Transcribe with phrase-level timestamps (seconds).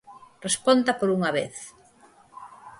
[0.47, 1.55] Responda por unha vez.